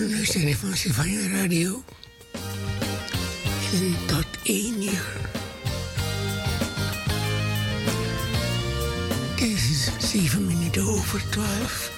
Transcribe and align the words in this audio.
uitzending 0.00 0.56
van 0.56 0.76
Sylvania 0.76 1.28
Radio. 1.28 1.82
En 3.72 3.96
tot 4.06 4.26
één. 4.42 4.82
Het 9.30 9.40
is 9.40 9.90
zeven 10.10 10.46
minuten 10.46 10.82
over 10.82 11.22
twaalf. 11.30 11.90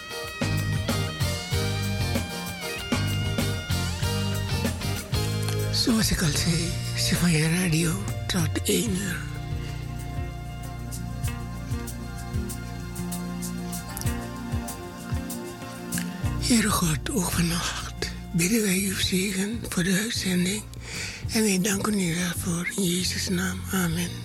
Zoals 5.72 6.10
ik 6.10 6.22
al 6.22 6.28
zei, 6.28 6.70
Sylvania 6.96 7.48
Radio 7.62 7.92
tot 8.26 8.62
één 8.64 8.90
uur. 8.90 9.18
Heere 16.40 16.70
God, 16.70 17.10
ook 17.10 17.30
vannacht 17.30 17.83
bidden 18.36 18.62
wij 18.62 18.84
uw 18.88 18.98
zegen 18.98 19.60
voor 19.68 19.82
de 19.82 19.98
uitzending. 20.02 20.62
En 21.32 21.42
wij 21.42 21.58
danken 21.62 22.00
u 22.00 22.14
daarvoor 22.14 22.68
in 22.76 22.82
Jezus' 22.84 23.28
naam. 23.28 23.60
Amen. 23.72 24.23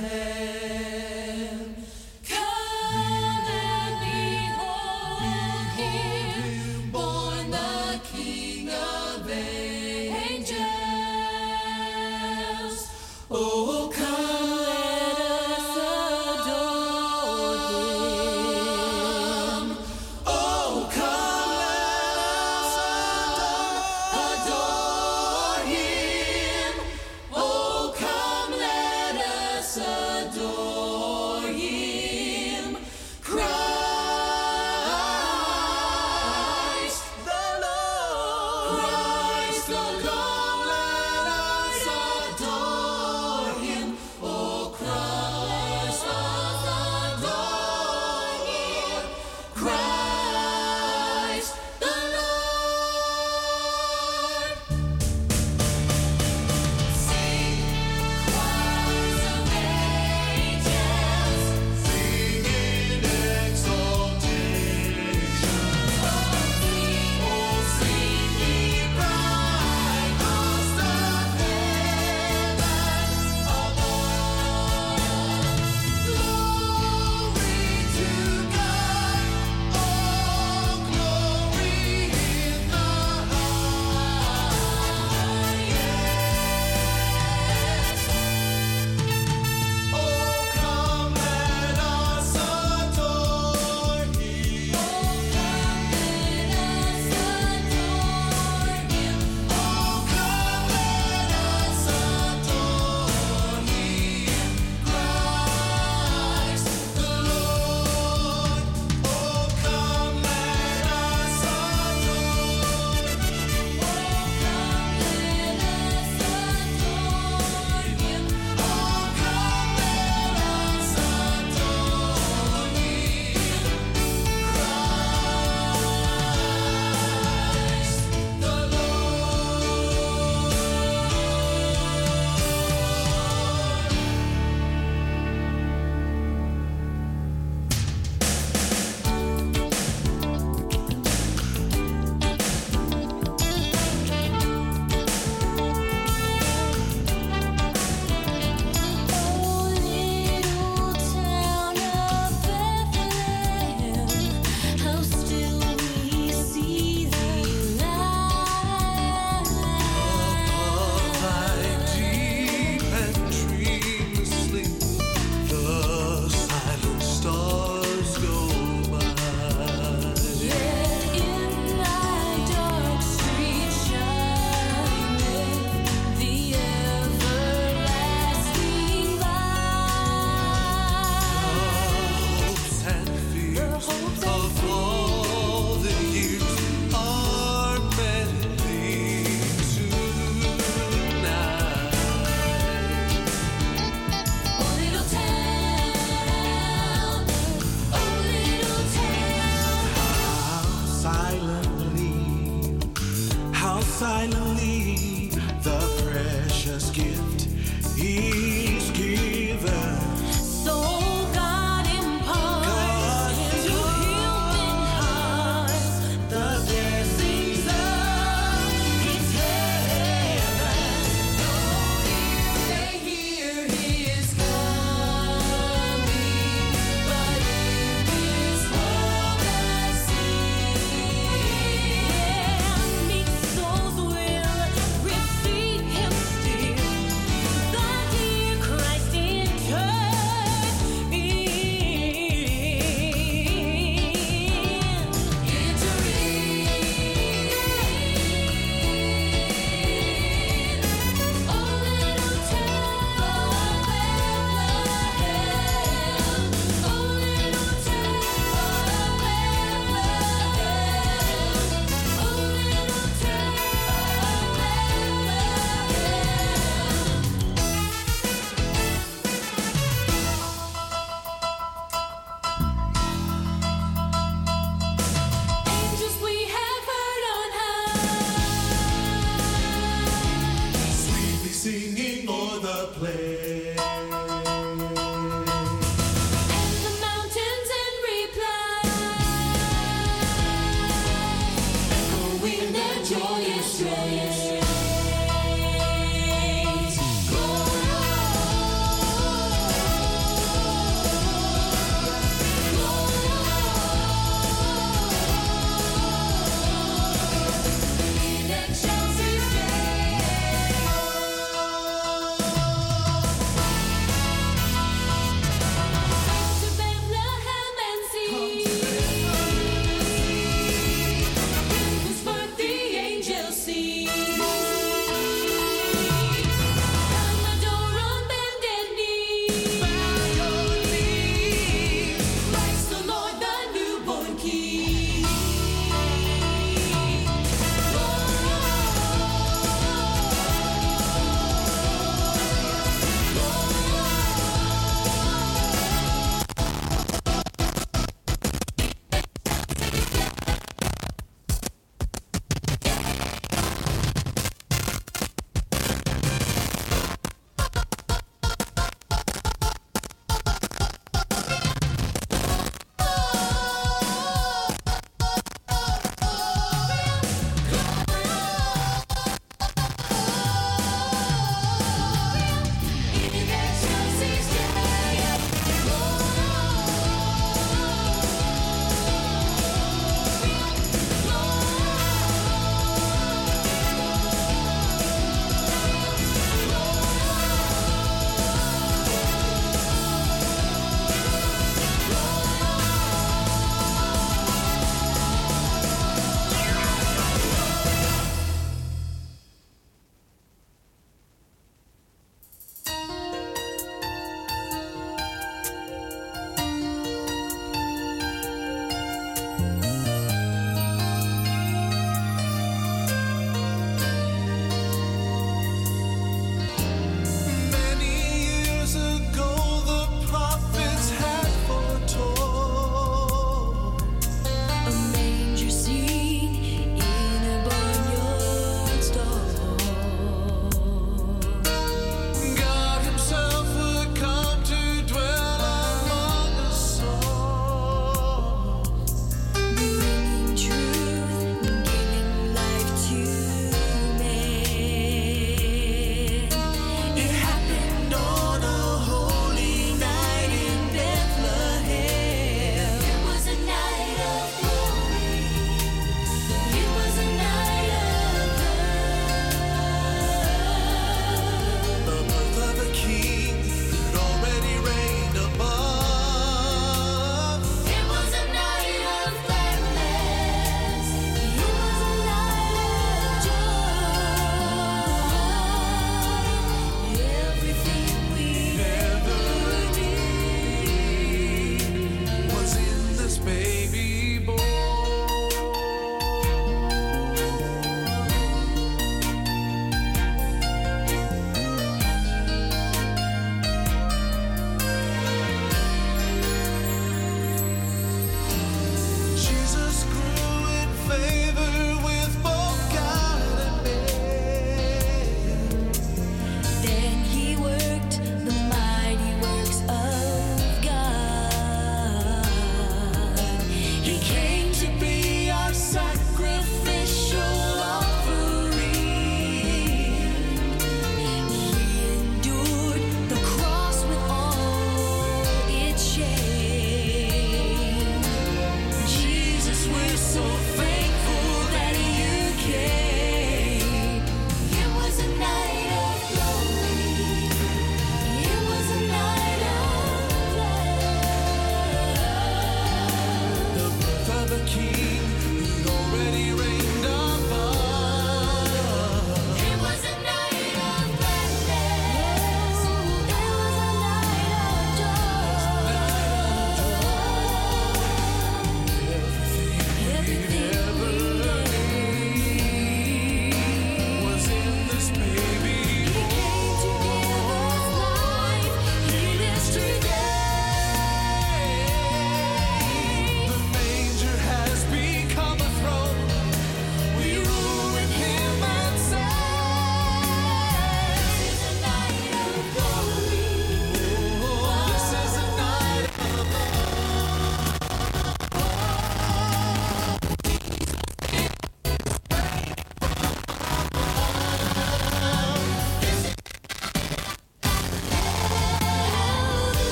है 0.00 0.31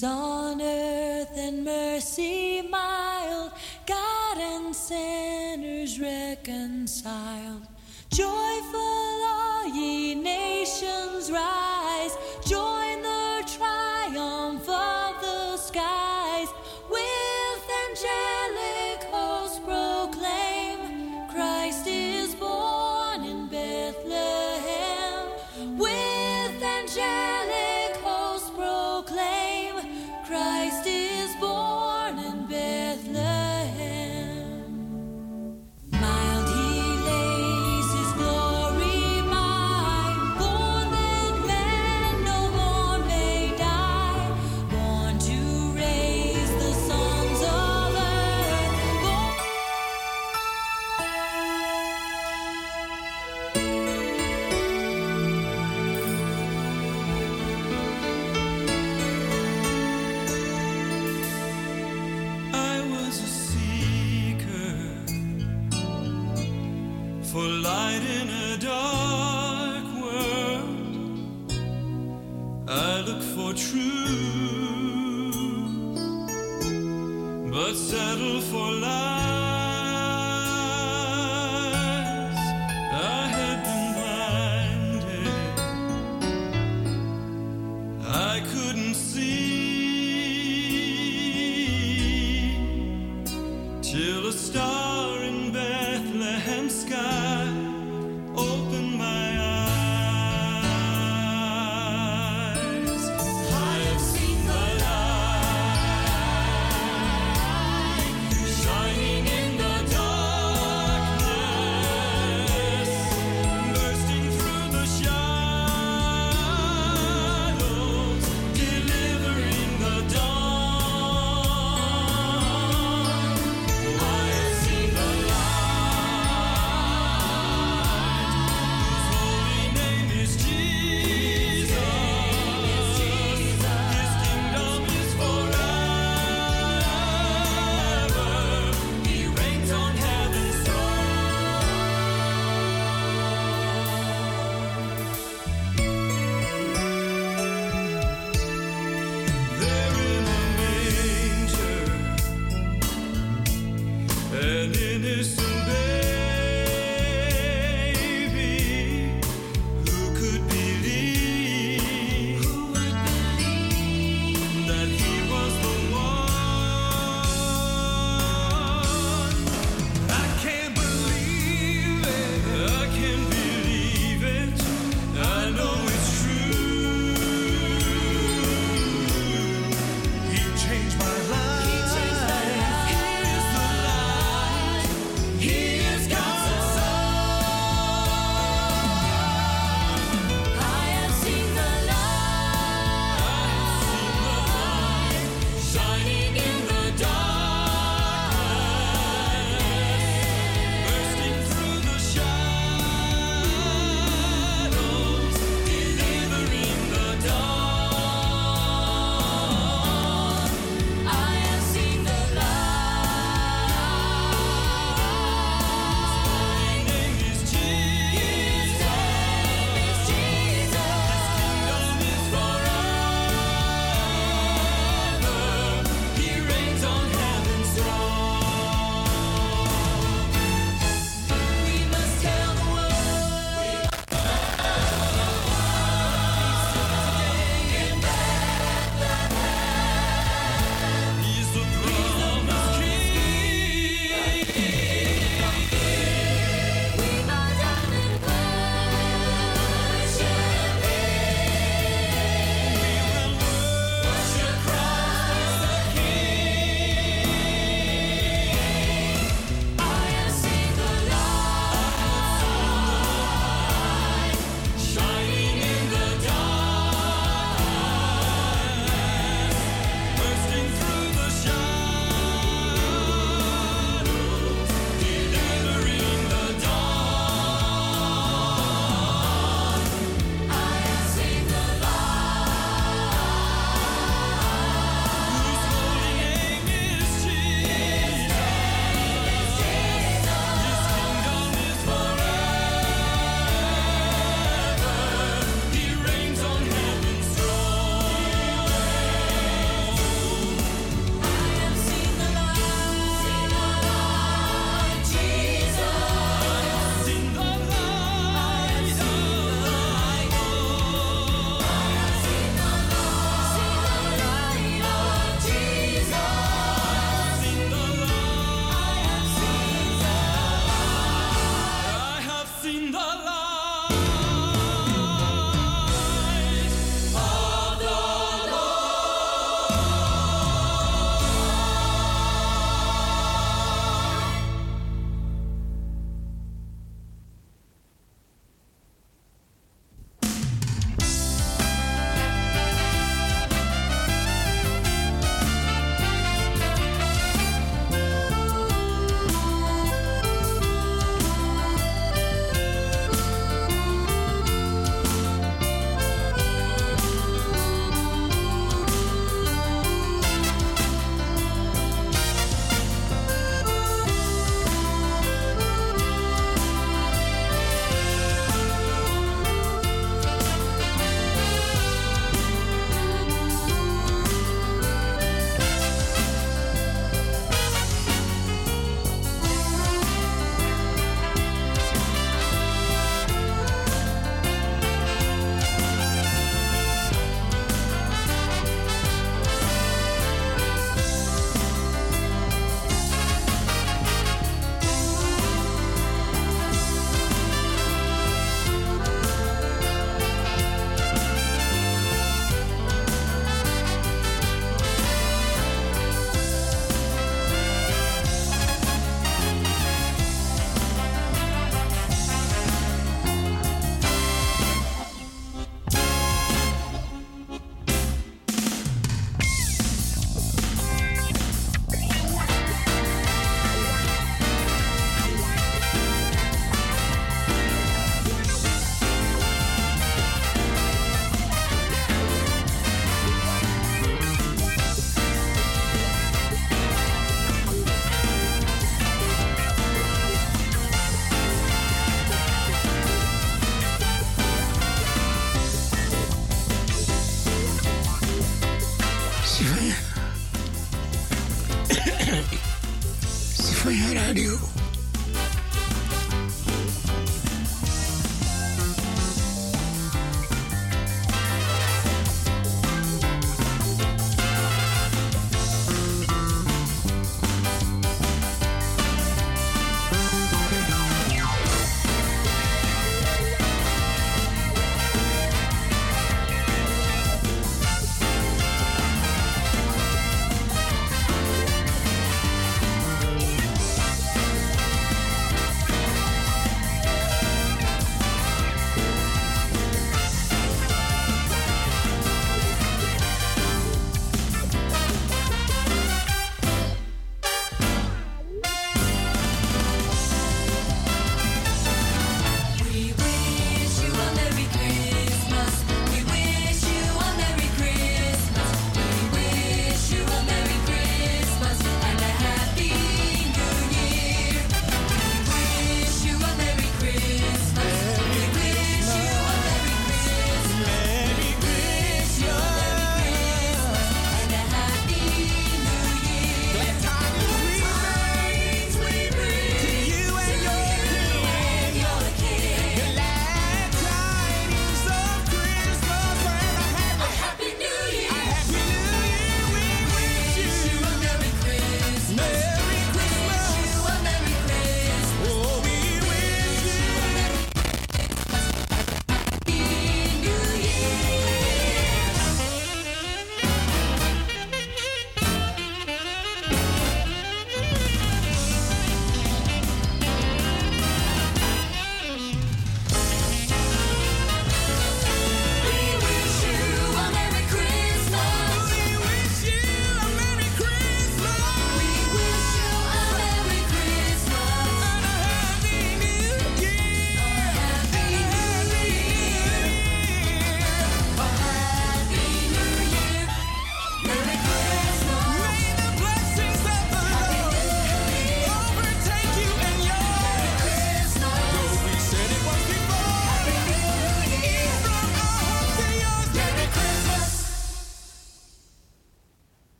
saw 0.00 0.29